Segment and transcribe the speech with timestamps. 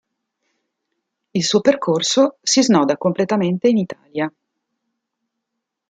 [1.29, 4.33] Il suo percorso si snoda completamente in Italia.